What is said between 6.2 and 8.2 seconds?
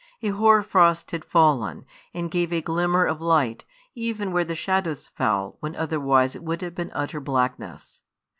it would have been utter blackness.